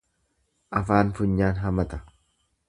Afaan 0.79 1.11
funyaan 1.19 1.61
hamata. 1.67 2.03